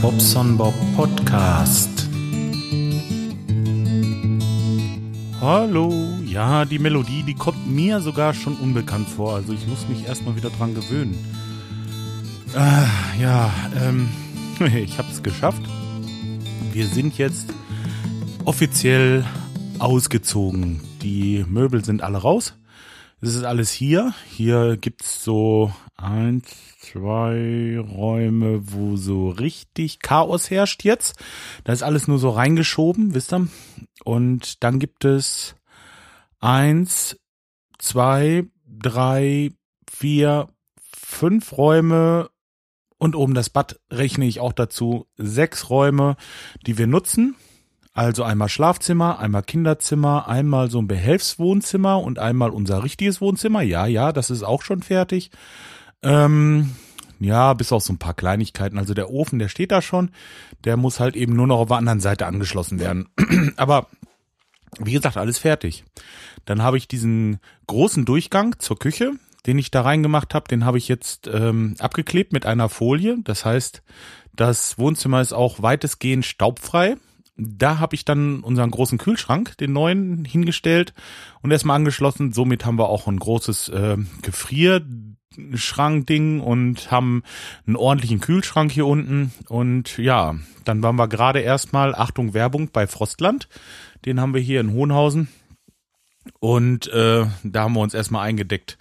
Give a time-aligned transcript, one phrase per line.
[0.00, 2.08] Bobson Bob Podcast.
[5.40, 5.92] Hallo,
[6.24, 10.36] ja, die Melodie, die kommt mir sogar schon unbekannt vor, also ich muss mich erstmal
[10.36, 11.16] wieder dran gewöhnen.
[12.54, 13.52] Äh, ja,
[13.82, 14.08] ähm,
[14.74, 15.62] ich hab's geschafft.
[16.72, 17.46] Wir sind jetzt
[18.44, 19.24] offiziell
[19.78, 20.80] ausgezogen.
[21.02, 22.54] Die Möbel sind alle raus.
[23.24, 24.12] Es ist alles hier.
[24.28, 26.44] Hier gibt's so eins,
[26.78, 31.16] zwei Räume, wo so richtig Chaos herrscht jetzt.
[31.64, 33.48] Da ist alles nur so reingeschoben, wisst ihr?
[34.04, 35.54] Und dann gibt es
[36.38, 37.18] eins,
[37.78, 39.52] zwei, drei,
[39.90, 40.50] vier,
[40.94, 42.28] fünf Räume
[42.98, 45.06] und oben das Bad rechne ich auch dazu.
[45.16, 46.16] Sechs Räume,
[46.66, 47.36] die wir nutzen.
[47.94, 53.62] Also einmal Schlafzimmer, einmal Kinderzimmer, einmal so ein Behelfswohnzimmer und einmal unser richtiges Wohnzimmer.
[53.62, 55.30] Ja, ja, das ist auch schon fertig.
[56.02, 56.72] Ähm,
[57.20, 58.78] ja, bis auf so ein paar Kleinigkeiten.
[58.78, 60.10] Also der Ofen, der steht da schon.
[60.64, 63.08] Der muss halt eben nur noch auf der anderen Seite angeschlossen werden.
[63.56, 63.86] Aber
[64.80, 65.84] wie gesagt, alles fertig.
[66.46, 69.12] Dann habe ich diesen großen Durchgang zur Küche,
[69.46, 73.18] den ich da reingemacht habe, den habe ich jetzt ähm, abgeklebt mit einer Folie.
[73.22, 73.82] Das heißt,
[74.34, 76.96] das Wohnzimmer ist auch weitestgehend staubfrei.
[77.36, 80.94] Da habe ich dann unseren großen Kühlschrank, den neuen, hingestellt
[81.42, 82.32] und erstmal angeschlossen.
[82.32, 87.24] Somit haben wir auch ein großes äh, Gefrierschrankding und haben
[87.66, 89.32] einen ordentlichen Kühlschrank hier unten.
[89.48, 93.48] Und ja, dann waren wir gerade erstmal, Achtung Werbung, bei Frostland.
[94.04, 95.26] Den haben wir hier in Hohenhausen.
[96.38, 98.78] Und äh, da haben wir uns erstmal eingedeckt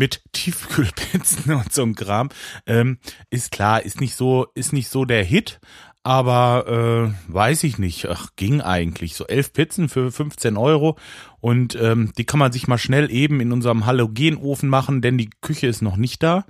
[0.00, 2.30] mit Tiefkühlpizzen und so einem Kram.
[2.66, 5.60] Ähm, ist klar, ist nicht so, ist nicht so der Hit,
[6.02, 8.06] aber äh, weiß ich nicht.
[8.08, 9.14] Ach, ging eigentlich.
[9.14, 10.96] So elf Pizzen für 15 Euro
[11.40, 15.30] und ähm, die kann man sich mal schnell eben in unserem Halogenofen machen, denn die
[15.40, 16.44] Küche ist noch nicht da.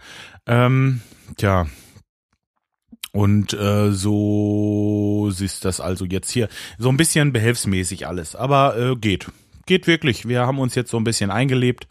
[0.47, 1.01] Ähm,
[1.37, 1.67] tja.
[3.13, 8.97] Und äh, so ist das also jetzt hier so ein bisschen behelfsmäßig alles, aber äh,
[8.97, 9.27] geht.
[9.67, 10.29] Geht wirklich.
[10.29, 11.89] Wir haben uns jetzt so ein bisschen eingelebt.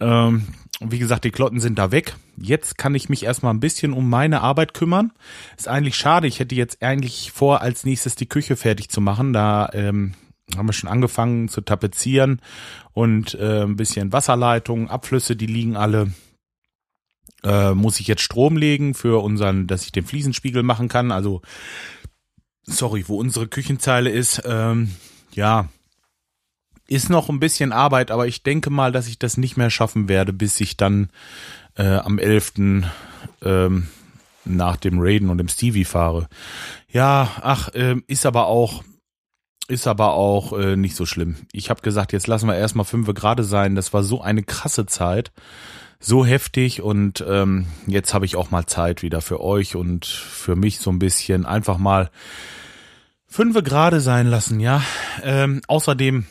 [0.00, 0.46] Ähm,
[0.80, 2.16] wie gesagt, die Klotten sind da weg.
[2.36, 5.12] Jetzt kann ich mich erstmal ein bisschen um meine Arbeit kümmern.
[5.56, 6.26] Ist eigentlich schade.
[6.26, 9.32] Ich hätte jetzt eigentlich vor, als nächstes die Küche fertig zu machen.
[9.32, 10.14] Da ähm,
[10.56, 12.40] haben wir schon angefangen zu tapezieren
[12.92, 16.12] und äh, ein bisschen Wasserleitungen, Abflüsse, die liegen alle.
[17.42, 21.12] Äh, muss ich jetzt Strom legen für unseren, dass ich den Fliesenspiegel machen kann.
[21.12, 21.42] Also,
[22.62, 24.42] sorry, wo unsere Küchenzeile ist.
[24.46, 24.92] Ähm,
[25.32, 25.68] ja,
[26.86, 30.08] ist noch ein bisschen Arbeit, aber ich denke mal, dass ich das nicht mehr schaffen
[30.08, 31.10] werde, bis ich dann
[31.76, 32.52] äh, am 11.
[33.42, 33.88] Ähm,
[34.44, 36.28] nach dem Raiden und dem Stevie fahre.
[36.90, 38.82] Ja, ach, äh, ist aber auch
[39.66, 41.36] ist aber auch äh, nicht so schlimm.
[41.52, 43.74] Ich habe gesagt, jetzt lassen wir erstmal fünf gerade sein.
[43.74, 45.32] Das war so eine krasse Zeit,
[45.98, 50.54] so heftig und ähm, jetzt habe ich auch mal Zeit wieder für euch und für
[50.54, 52.10] mich so ein bisschen einfach mal
[53.26, 54.82] fünf gerade sein lassen, ja.
[55.22, 56.26] Ähm, außerdem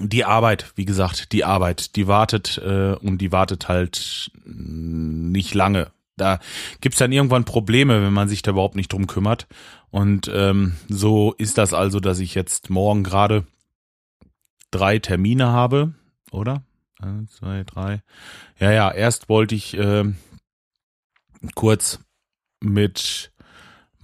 [0.00, 5.90] die Arbeit, wie gesagt, die Arbeit, die wartet äh, und die wartet halt nicht lange.
[6.16, 6.38] Da
[6.80, 9.46] gibt's dann irgendwann Probleme, wenn man sich da überhaupt nicht drum kümmert.
[9.90, 13.46] Und ähm, so ist das also, dass ich jetzt morgen gerade
[14.70, 15.94] drei Termine habe,
[16.30, 16.62] oder?
[17.00, 18.02] Eins, zwei, drei.
[18.58, 20.04] Ja, ja, erst wollte ich äh,
[21.54, 22.00] kurz
[22.60, 23.32] mit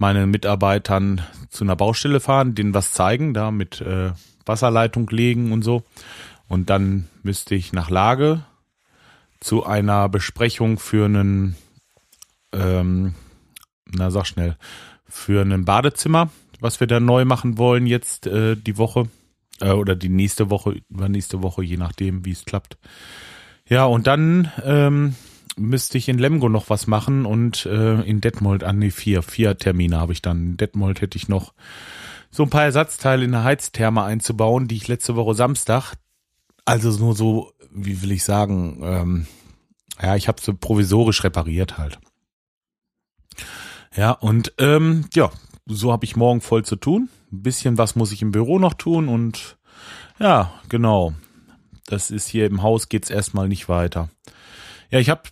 [0.01, 4.11] meinen Mitarbeitern zu einer Baustelle fahren, denen was zeigen, da mit äh,
[4.47, 5.83] Wasserleitung legen und so.
[6.47, 8.43] Und dann müsste ich nach Lage
[9.39, 11.55] zu einer Besprechung für einen,
[12.51, 13.13] ähm,
[13.85, 14.57] na sag schnell,
[15.07, 19.07] für ein Badezimmer, was wir da neu machen wollen jetzt äh, die Woche
[19.59, 22.79] äh, oder die nächste Woche, übernächste Woche, je nachdem, wie es klappt.
[23.69, 25.15] Ja, und dann ähm,
[25.61, 29.21] müsste ich in Lemgo noch was machen und äh, in Detmold, an ah, nee, vier,
[29.21, 30.41] vier Termine habe ich dann.
[30.41, 31.53] In Detmold hätte ich noch
[32.31, 35.95] so ein paar Ersatzteile in der Heiztherme einzubauen, die ich letzte Woche Samstag,
[36.65, 39.27] also nur so, wie will ich sagen, ähm,
[40.01, 41.99] ja, ich habe so provisorisch repariert halt.
[43.95, 45.31] Ja, und ähm, ja,
[45.65, 47.09] so habe ich morgen voll zu tun.
[47.31, 49.57] Ein bisschen was muss ich im Büro noch tun und
[50.19, 51.13] ja, genau.
[51.87, 54.09] Das ist hier im Haus geht's erstmal nicht weiter.
[54.89, 55.23] Ja, ich habe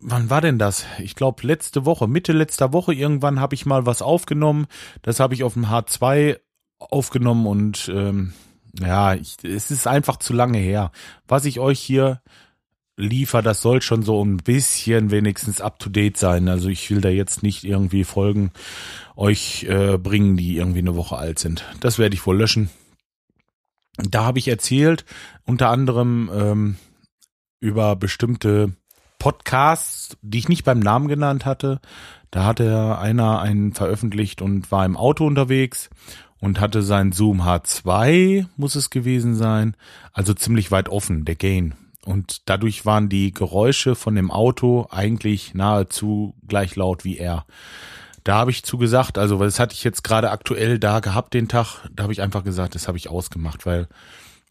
[0.00, 0.86] wann war denn das?
[0.98, 4.66] Ich glaube letzte Woche, Mitte letzter Woche irgendwann habe ich mal was aufgenommen.
[5.02, 6.38] Das habe ich auf dem H2
[6.78, 8.32] aufgenommen und ähm,
[8.80, 10.92] ja, ich, es ist einfach zu lange her.
[11.26, 12.20] Was ich euch hier
[12.96, 16.48] liefer, das soll schon so ein bisschen wenigstens up to date sein.
[16.48, 18.52] Also ich will da jetzt nicht irgendwie Folgen
[19.16, 21.64] euch äh, bringen, die irgendwie eine Woche alt sind.
[21.80, 22.70] Das werde ich wohl löschen.
[23.96, 25.04] Da habe ich erzählt,
[25.44, 26.76] unter anderem ähm,
[27.60, 28.72] über bestimmte
[29.18, 31.80] Podcasts, die ich nicht beim Namen genannt hatte.
[32.30, 35.90] Da hatte einer einen veröffentlicht und war im Auto unterwegs
[36.40, 39.76] und hatte sein Zoom H2, muss es gewesen sein,
[40.12, 41.74] also ziemlich weit offen, der Gain.
[42.04, 47.46] Und dadurch waren die Geräusche von dem Auto eigentlich nahezu gleich laut wie er.
[48.22, 51.48] Da habe ich zu gesagt, also das hatte ich jetzt gerade aktuell da gehabt den
[51.48, 53.88] Tag, da habe ich einfach gesagt, das habe ich ausgemacht, weil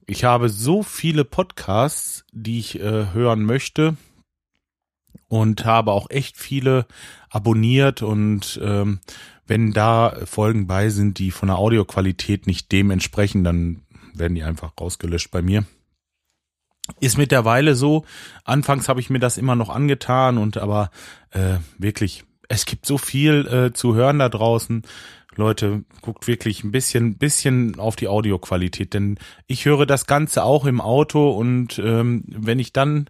[0.07, 3.95] ich habe so viele Podcasts, die ich äh, hören möchte
[5.27, 6.85] und habe auch echt viele
[7.29, 8.99] abonniert und ähm,
[9.47, 13.83] wenn da Folgen bei sind, die von der Audioqualität nicht dementsprechend, dann
[14.13, 15.65] werden die einfach rausgelöscht bei mir.
[16.99, 18.05] Ist mittlerweile so.
[18.43, 20.91] Anfangs habe ich mir das immer noch angetan und aber
[21.31, 24.83] äh, wirklich, es gibt so viel äh, zu hören da draußen.
[25.35, 29.17] Leute, guckt wirklich ein bisschen, bisschen auf die Audioqualität, denn
[29.47, 33.09] ich höre das Ganze auch im Auto und ähm, wenn ich dann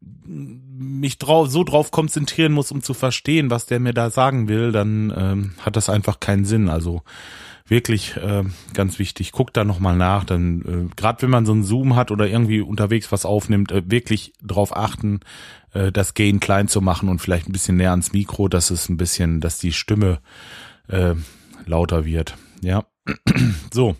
[0.00, 4.72] mich drauf, so drauf konzentrieren muss, um zu verstehen, was der mir da sagen will,
[4.72, 6.68] dann ähm, hat das einfach keinen Sinn.
[6.68, 7.02] Also
[7.66, 9.32] wirklich äh, ganz wichtig.
[9.32, 10.24] Guckt da nochmal nach.
[10.24, 13.82] Dann, äh, gerade wenn man so einen Zoom hat oder irgendwie unterwegs was aufnimmt, äh,
[13.90, 15.20] wirklich drauf achten,
[15.72, 18.88] äh, das Gain klein zu machen und vielleicht ein bisschen näher ans Mikro, dass es
[18.88, 20.20] ein bisschen, dass die Stimme
[20.88, 21.14] äh,
[21.66, 22.36] lauter wird.
[22.62, 22.84] Ja.
[23.72, 23.96] so.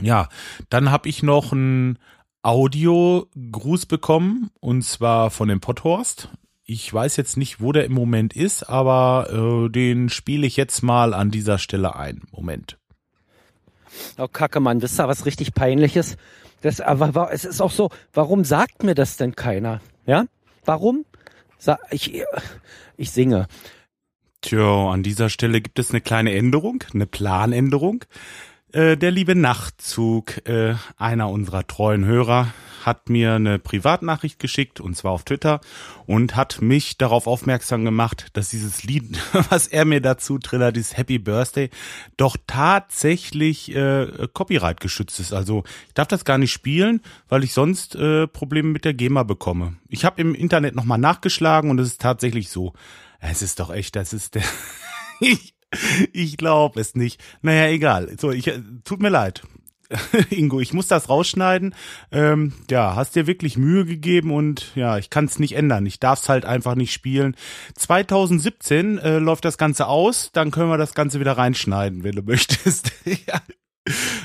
[0.00, 0.28] Ja,
[0.70, 1.98] dann habe ich noch ein
[2.42, 6.28] Audio-Gruß bekommen und zwar von dem Potthorst.
[6.64, 9.28] Ich weiß jetzt nicht, wo der im Moment ist, aber
[9.66, 12.22] äh, den spiele ich jetzt mal an dieser Stelle ein.
[12.30, 12.78] Moment.
[14.18, 16.16] Oh, Kacke, Mann, wisst ihr was richtig peinliches?
[16.60, 19.80] Das, aber es ist auch so, warum sagt mir das denn keiner?
[20.06, 20.26] Ja?
[20.64, 21.04] Warum?
[21.90, 22.22] Ich,
[22.96, 23.48] ich singe.
[24.40, 28.04] Tja, an dieser Stelle gibt es eine kleine Änderung, eine Planänderung.
[28.72, 32.52] Äh, der liebe Nachtzug, äh, einer unserer treuen Hörer,
[32.84, 35.60] hat mir eine Privatnachricht geschickt, und zwar auf Twitter,
[36.06, 39.18] und hat mich darauf aufmerksam gemacht, dass dieses Lied,
[39.50, 41.70] was er mir dazu trillert, dieses Happy Birthday,
[42.16, 45.32] doch tatsächlich äh, Copyright geschützt ist.
[45.32, 49.22] Also ich darf das gar nicht spielen, weil ich sonst äh, Probleme mit der GEMA
[49.22, 49.76] bekomme.
[49.88, 52.74] Ich habe im Internet nochmal nachgeschlagen und es ist tatsächlich so.
[53.20, 54.44] Es ist doch echt, das ist der.
[55.20, 55.54] ich
[56.12, 57.22] ich glaube es nicht.
[57.42, 58.16] Naja, egal.
[58.18, 58.50] So, ich
[58.84, 59.42] tut mir leid.
[60.30, 61.74] Ingo, ich muss das rausschneiden.
[62.12, 65.86] Ähm, ja, hast dir wirklich Mühe gegeben und ja, ich kann es nicht ändern.
[65.86, 67.36] Ich darf es halt einfach nicht spielen.
[67.74, 72.22] 2017 äh, läuft das Ganze aus, dann können wir das Ganze wieder reinschneiden, wenn du
[72.26, 72.92] möchtest.
[73.04, 73.40] ja.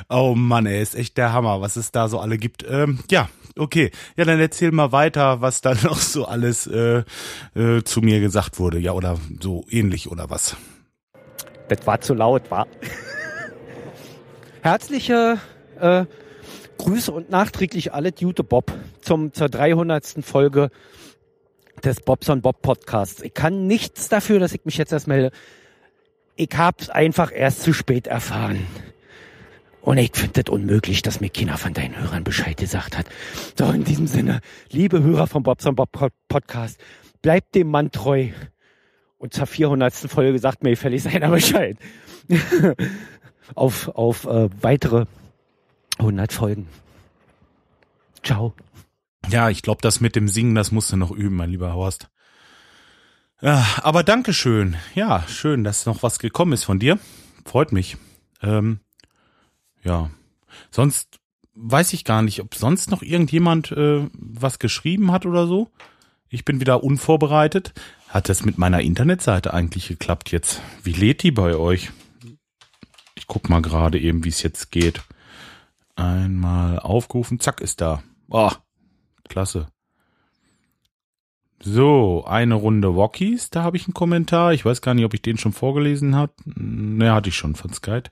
[0.10, 2.66] Oh Mann, ey, ist echt der Hammer, was es da so alle gibt.
[2.70, 3.92] Ähm, ja, okay.
[4.18, 7.04] Ja, dann erzähl mal weiter, was da noch so alles äh,
[7.56, 8.80] äh, zu mir gesagt wurde.
[8.80, 10.58] Ja, oder so ähnlich oder was.
[11.76, 12.68] Das war zu laut, war.
[14.62, 15.40] Herzliche
[15.80, 16.06] äh,
[16.78, 18.72] Grüße und nachträglich alle Jute Bob
[19.02, 20.06] zum, zur 300.
[20.22, 20.70] Folge
[21.84, 23.24] des Bobson Bob Podcasts.
[23.24, 25.32] Ich kann nichts dafür, dass ich mich jetzt erst melde.
[26.36, 28.68] Ich hab's einfach erst zu spät erfahren.
[29.82, 33.08] Und ich finde das unmöglich, dass mir keiner von deinen Hörern Bescheid gesagt hat.
[33.58, 35.90] So, in diesem Sinne, liebe Hörer vom Bobson Bob
[36.30, 36.80] Podcast,
[37.24, 38.30] bleibt dem Mann treu.
[39.24, 39.94] Und zur 400.
[39.94, 41.78] Folge sagt mir gefälligst einer Bescheid.
[43.56, 45.06] auf auf äh, weitere
[45.98, 46.68] 100 Folgen.
[48.22, 48.54] Ciao.
[49.30, 52.10] Ja, ich glaube, das mit dem Singen, das musst du noch üben, mein lieber Horst.
[53.42, 54.76] Ja, aber Dankeschön.
[54.94, 57.00] Ja, schön, dass noch was gekommen ist von dir.
[57.46, 57.96] Freut mich.
[58.42, 58.82] Ähm,
[59.86, 60.12] ja.
[60.70, 61.22] Sonst
[61.56, 65.70] weiß ich gar nicht, ob sonst noch irgendjemand äh, was geschrieben hat oder so.
[66.28, 67.74] Ich bin wieder unvorbereitet.
[68.14, 70.62] Hat das mit meiner Internetseite eigentlich geklappt jetzt?
[70.84, 71.90] Wie lädt die bei euch?
[73.16, 75.02] Ich guck mal gerade eben, wie es jetzt geht.
[75.96, 78.04] Einmal aufgerufen, zack, ist da.
[78.30, 78.52] Oh,
[79.28, 79.66] klasse.
[81.60, 84.54] So, eine Runde Wokis, da habe ich einen Kommentar.
[84.54, 86.34] Ich weiß gar nicht, ob ich den schon vorgelesen habe.
[86.46, 88.12] Ne, hatte ich schon von Skype.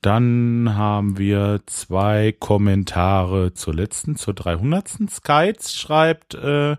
[0.00, 5.10] Dann haben wir zwei Kommentare zur letzten, zur 300.
[5.10, 6.76] Skites schreibt, äh,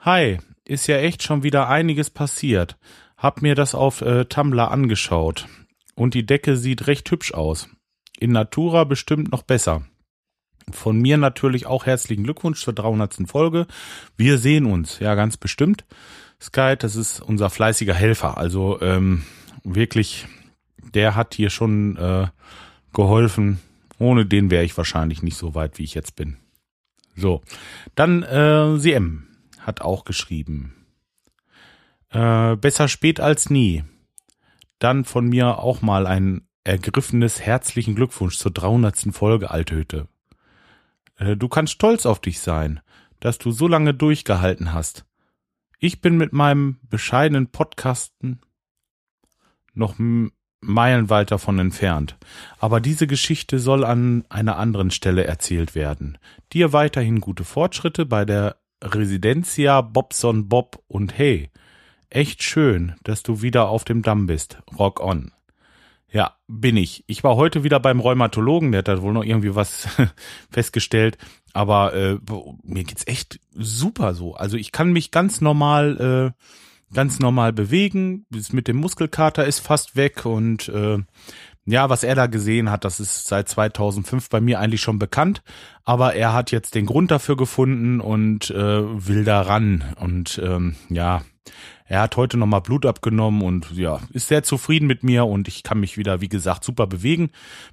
[0.00, 2.76] Hi, ist ja echt schon wieder einiges passiert.
[3.16, 5.46] Hab mir das auf äh, Tumblr angeschaut.
[5.94, 7.68] Und die Decke sieht recht hübsch aus.
[8.18, 9.86] In Natura bestimmt noch besser.
[10.70, 13.28] Von mir natürlich auch herzlichen Glückwunsch zur 300.
[13.28, 13.66] Folge.
[14.16, 15.84] Wir sehen uns, ja ganz bestimmt.
[16.40, 18.36] Sky, das ist unser fleißiger Helfer.
[18.36, 19.24] Also ähm,
[19.64, 20.26] wirklich
[20.94, 22.26] der hat hier schon äh,
[22.92, 23.60] geholfen.
[23.98, 26.36] Ohne den wäre ich wahrscheinlich nicht so weit, wie ich jetzt bin.
[27.14, 27.42] So,
[27.94, 29.26] dann äh, CM
[29.66, 30.86] hat auch geschrieben.
[32.10, 33.84] Äh, besser spät als nie.
[34.78, 39.08] Dann von mir auch mal ein ergriffenes herzlichen Glückwunsch zur 300.
[39.12, 40.08] Folge, Althütte.
[41.16, 42.80] Äh, du kannst stolz auf dich sein,
[43.20, 45.04] dass du so lange durchgehalten hast.
[45.78, 48.40] Ich bin mit meinem bescheidenen Podcasten
[49.74, 49.96] noch
[50.60, 52.16] meilenweit davon entfernt.
[52.58, 56.18] Aber diese Geschichte soll an einer anderen Stelle erzählt werden.
[56.52, 61.50] Dir weiterhin gute Fortschritte bei der Residencia Bobson Bob und hey,
[62.10, 64.58] echt schön, dass du wieder auf dem Damm bist.
[64.78, 65.32] Rock on.
[66.10, 67.04] Ja, bin ich.
[67.06, 69.88] Ich war heute wieder beim Rheumatologen, der hat da wohl noch irgendwie was
[70.50, 71.18] festgestellt.
[71.52, 72.18] Aber äh,
[72.62, 74.34] mir geht's echt super so.
[74.34, 78.26] Also ich kann mich ganz normal, äh, ganz normal bewegen.
[78.30, 80.98] Das mit dem Muskelkater ist fast weg und äh,
[81.66, 85.42] ja, was er da gesehen hat, das ist seit 2005 bei mir eigentlich schon bekannt,
[85.84, 88.54] aber er hat jetzt den Grund dafür gefunden und äh,
[89.06, 91.22] will da ran und ähm, ja,
[91.88, 95.62] er hat heute nochmal Blut abgenommen und ja, ist sehr zufrieden mit mir und ich
[95.62, 97.30] kann mich wieder, wie gesagt, super bewegen.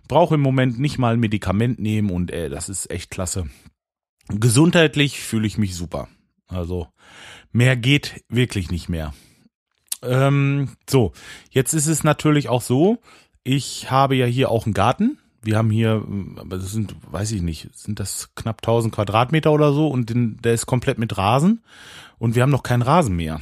[0.07, 3.47] Brauche im Moment nicht mal ein Medikament nehmen und äh, das ist echt klasse.
[4.27, 6.07] Gesundheitlich fühle ich mich super.
[6.47, 6.87] Also
[7.51, 9.13] mehr geht wirklich nicht mehr.
[10.03, 11.13] Ähm, so,
[11.49, 12.99] jetzt ist es natürlich auch so,
[13.43, 15.19] ich habe ja hier auch einen Garten.
[15.41, 16.05] Wir haben hier,
[16.37, 20.37] aber das sind, weiß ich nicht, sind das knapp 1000 Quadratmeter oder so und den,
[20.41, 21.63] der ist komplett mit Rasen
[22.17, 23.41] und wir haben noch keinen Rasen mehr.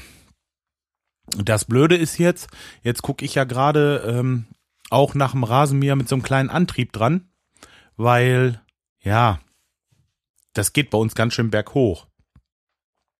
[1.38, 2.50] Das Blöde ist jetzt,
[2.82, 4.46] jetzt gucke ich ja gerade ähm,
[4.90, 7.30] auch nach dem Rasenmäher mit so einem kleinen Antrieb dran,
[7.98, 8.60] weil,
[9.00, 9.40] ja,
[10.54, 12.08] das geht bei uns ganz schön berghoch.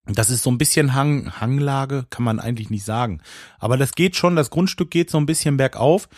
[0.06, 3.20] Das ist so ein bisschen Hang, Hanglage, kann man eigentlich nicht sagen.
[3.60, 6.08] Aber das geht schon, das Grundstück geht so ein bisschen bergauf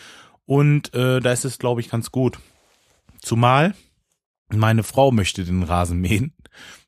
[0.45, 2.39] und äh, da ist es, glaube ich, ganz gut.
[3.21, 3.73] Zumal
[4.49, 6.33] meine Frau möchte den Rasen mähen.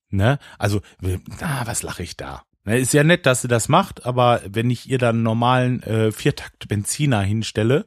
[0.09, 0.39] Ne?
[0.57, 2.43] Also, na, was lache ich da?
[2.63, 6.13] Ne, ist ja nett, dass sie das macht, aber wenn ich ihr dann normalen äh,
[6.13, 7.85] Viertakt Benziner hinstelle,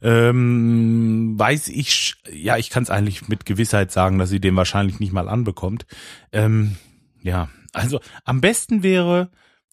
[0.00, 4.98] ähm, weiß ich, ja, ich kann es eigentlich mit Gewissheit sagen, dass sie den wahrscheinlich
[4.98, 5.84] nicht mal anbekommt.
[6.32, 6.76] Ähm,
[7.22, 9.30] ja, also am besten wäre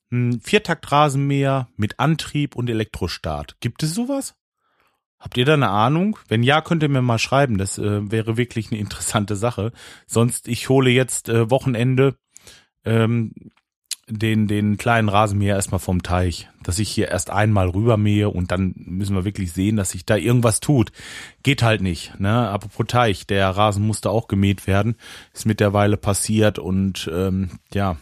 [0.09, 3.57] ein Viertakt-Rasenmäher mit Antrieb und Elektrostart.
[3.59, 4.35] Gibt es sowas?
[5.19, 6.19] Habt ihr da eine Ahnung?
[6.27, 7.57] Wenn ja, könnt ihr mir mal schreiben.
[7.57, 9.71] Das äh, wäre wirklich eine interessante Sache.
[10.05, 12.15] Sonst, ich hole jetzt äh, Wochenende
[12.83, 13.33] ähm,
[14.07, 18.73] den, den kleinen Rasenmäher erstmal vom Teich, dass ich hier erst einmal rübermähe und dann
[18.75, 20.91] müssen wir wirklich sehen, dass sich da irgendwas tut.
[21.41, 22.49] Geht halt nicht, ne?
[22.49, 24.95] Apropos Teich, der Rasen musste auch gemäht werden,
[25.33, 27.97] ist mittlerweile passiert und ähm, ja,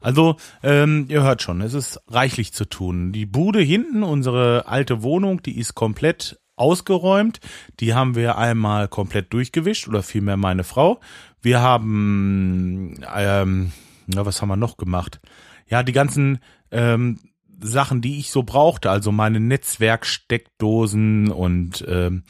[0.00, 3.12] also ähm, ihr hört schon, es ist reichlich zu tun.
[3.12, 7.40] Die Bude hinten, unsere alte Wohnung, die ist komplett ausgeräumt.
[7.80, 11.00] Die haben wir einmal komplett durchgewischt oder vielmehr meine Frau.
[11.40, 13.72] Wir haben, ähm,
[14.06, 15.20] na, was haben wir noch gemacht?
[15.68, 16.38] ja, die ganzen
[16.70, 17.18] ähm,
[17.60, 22.22] Sachen, die ich so brauchte, also meine Netzwerksteckdosen und ähm,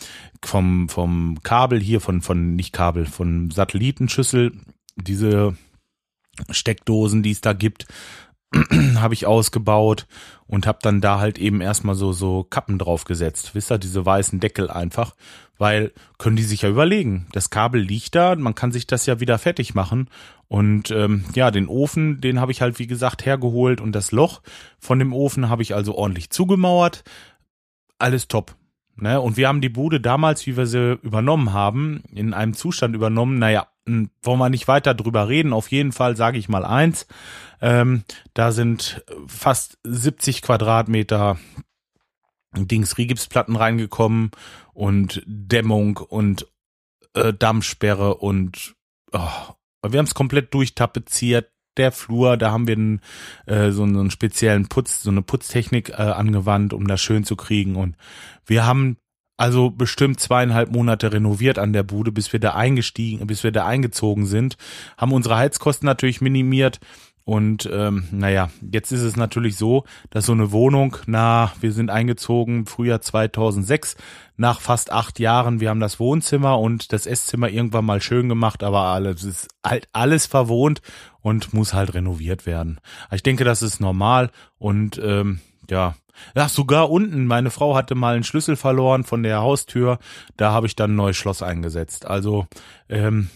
[0.42, 4.52] vom vom Kabel hier von von nicht Kabel von Satellitenschüssel
[4.96, 5.56] diese
[6.50, 7.86] Steckdosen, die es da gibt,
[8.96, 10.06] habe ich ausgebaut
[10.46, 13.54] und habe dann da halt eben erstmal so so Kappen draufgesetzt.
[13.54, 15.14] Wisst ihr, diese weißen Deckel einfach,
[15.58, 17.26] weil können die sich ja überlegen.
[17.32, 20.08] Das Kabel liegt da, man kann sich das ja wieder fertig machen
[20.48, 24.40] und ähm, ja, den Ofen, den habe ich halt wie gesagt hergeholt und das Loch
[24.78, 27.04] von dem Ofen habe ich also ordentlich zugemauert.
[27.98, 28.56] Alles top.
[28.96, 29.20] Ne?
[29.20, 33.38] Und wir haben die Bude damals, wie wir sie übernommen haben, in einem Zustand übernommen,
[33.38, 33.68] naja,
[34.22, 35.52] wollen wir nicht weiter drüber reden.
[35.52, 37.06] Auf jeden Fall sage ich mal eins.
[37.60, 38.04] Ähm,
[38.34, 41.38] da sind fast 70 Quadratmeter
[42.56, 44.30] Dings Rigipsplatten reingekommen
[44.72, 46.46] und Dämmung und
[47.14, 48.74] äh, Dammsperre und
[49.12, 49.18] oh,
[49.86, 51.50] wir haben es komplett durchtapeziert.
[51.76, 53.00] Der Flur, da haben wir einen,
[53.46, 57.76] äh, so, einen speziellen Putz, so eine Putztechnik äh, angewandt, um das schön zu kriegen.
[57.76, 57.96] Und
[58.44, 58.96] wir haben
[59.38, 63.64] also bestimmt zweieinhalb Monate renoviert an der Bude, bis wir da eingestiegen, bis wir da
[63.64, 64.56] eingezogen sind,
[64.98, 66.80] haben unsere Heizkosten natürlich minimiert.
[67.24, 71.90] Und ähm, naja, jetzt ist es natürlich so, dass so eine Wohnung, na, wir sind
[71.90, 73.96] eingezogen Frühjahr 2006,
[74.36, 78.62] nach fast acht Jahren, wir haben das Wohnzimmer und das Esszimmer irgendwann mal schön gemacht,
[78.64, 80.80] aber alles ist halt alles verwohnt
[81.20, 82.80] und muss halt renoviert werden.
[83.12, 85.96] Ich denke, das ist normal und ähm, ja,
[86.34, 87.26] Ach, sogar unten.
[87.26, 89.98] Meine Frau hatte mal einen Schlüssel verloren von der Haustür.
[90.36, 92.06] Da habe ich dann ein neues Schloss eingesetzt.
[92.06, 92.46] Also,
[92.88, 93.28] ähm,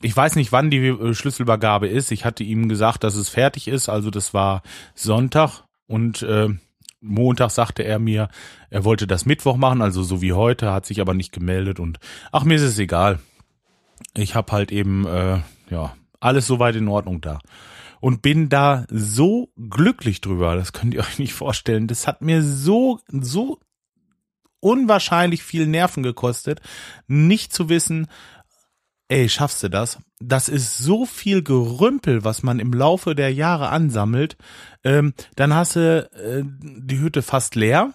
[0.00, 2.12] ich weiß nicht, wann die äh, Schlüsselübergabe ist.
[2.12, 3.88] Ich hatte ihm gesagt, dass es fertig ist.
[3.88, 4.62] Also das war
[4.94, 6.48] Sonntag und äh,
[7.00, 8.28] Montag sagte er mir,
[8.70, 11.98] er wollte das Mittwoch machen, also so wie heute, hat sich aber nicht gemeldet und
[12.32, 13.20] ach mir ist es egal.
[14.14, 15.38] Ich habe halt eben äh,
[15.70, 17.38] ja alles soweit in Ordnung da
[18.00, 20.56] und bin da so glücklich drüber.
[20.56, 21.86] Das könnt ihr euch nicht vorstellen.
[21.86, 23.58] Das hat mir so, so
[24.60, 26.60] unwahrscheinlich viel Nerven gekostet,
[27.06, 28.08] nicht zu wissen,
[29.08, 29.98] ey, schaffst du das?
[30.20, 34.36] Das ist so viel Gerümpel, was man im Laufe der Jahre ansammelt.
[34.84, 37.94] Ähm, dann hast du äh, die Hütte fast leer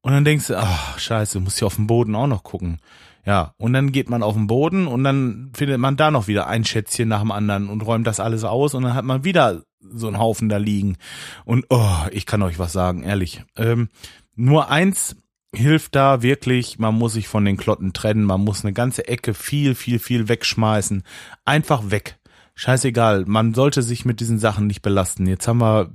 [0.00, 2.80] und dann denkst du, ach scheiße, muss ja auf dem Boden auch noch gucken.
[3.26, 6.46] Ja, und dann geht man auf den Boden und dann findet man da noch wieder
[6.46, 9.64] ein Schätzchen nach dem anderen und räumt das alles aus und dann hat man wieder
[9.80, 10.96] so einen Haufen da liegen.
[11.44, 13.42] Und oh, ich kann euch was sagen, ehrlich.
[13.56, 13.88] Ähm,
[14.36, 15.16] nur eins
[15.52, 19.34] hilft da wirklich, man muss sich von den Klotten trennen, man muss eine ganze Ecke
[19.34, 21.02] viel, viel, viel wegschmeißen.
[21.44, 22.18] Einfach weg.
[22.54, 25.26] Scheißegal, man sollte sich mit diesen Sachen nicht belasten.
[25.26, 25.90] Jetzt haben wir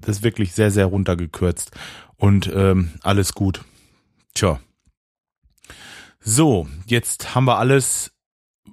[0.00, 1.70] das wirklich sehr, sehr runtergekürzt
[2.16, 3.64] und ähm, alles gut.
[4.34, 4.58] Tja.
[6.24, 8.12] So, jetzt haben wir alles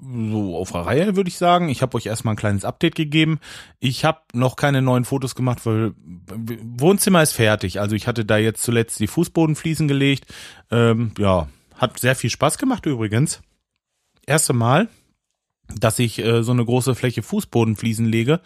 [0.01, 1.67] so auf der Reihe, würde ich sagen.
[1.69, 3.39] Ich habe euch erstmal ein kleines Update gegeben.
[3.79, 7.79] Ich habe noch keine neuen Fotos gemacht, weil Wohnzimmer ist fertig.
[7.79, 10.25] Also ich hatte da jetzt zuletzt die Fußbodenfliesen gelegt.
[10.71, 13.41] Ähm, ja, hat sehr viel Spaß gemacht übrigens.
[14.25, 14.87] Erste Mal,
[15.75, 18.41] dass ich äh, so eine große Fläche Fußbodenfliesen lege.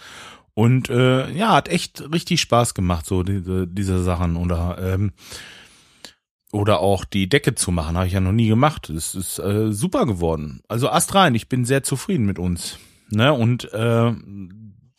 [0.55, 4.37] Und äh, ja, hat echt richtig Spaß gemacht, so diese, diese Sachen.
[4.37, 5.11] Oder ähm,
[6.53, 8.89] oder auch die Decke zu machen, habe ich ja noch nie gemacht.
[8.89, 10.61] Es ist äh, super geworden.
[10.67, 12.77] Also astrein, ich bin sehr zufrieden mit uns.
[13.09, 13.33] Ne?
[13.33, 14.13] Und äh,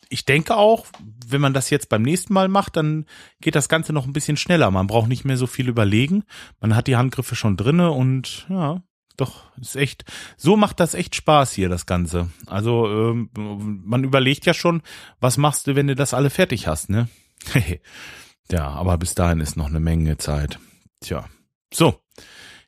[0.09, 0.85] ich denke auch,
[1.25, 3.05] wenn man das jetzt beim nächsten Mal macht, dann
[3.39, 4.69] geht das Ganze noch ein bisschen schneller.
[4.69, 6.25] Man braucht nicht mehr so viel überlegen.
[6.59, 8.83] Man hat die Handgriffe schon drinne und ja,
[9.15, 10.03] doch, ist echt,
[10.35, 12.29] so macht das echt Spaß hier, das Ganze.
[12.47, 14.81] Also, ähm, man überlegt ja schon,
[15.21, 17.07] was machst du, wenn du das alle fertig hast, ne?
[18.51, 20.59] ja, aber bis dahin ist noch eine Menge Zeit.
[20.99, 21.29] Tja.
[21.73, 21.99] So,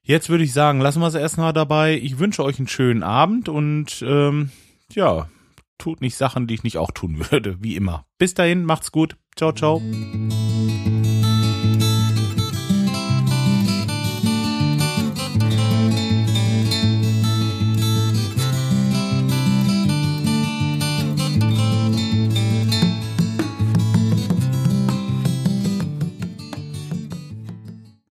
[0.01, 1.98] jetzt würde ich sagen, lassen wir es erstmal dabei.
[1.98, 4.51] Ich wünsche euch einen schönen Abend und ähm,
[4.92, 5.30] ja,
[5.77, 8.06] tut nicht Sachen, die ich nicht auch tun würde, wie immer.
[8.18, 9.18] Bis dahin, macht's gut.
[9.36, 9.82] Ciao, ciao.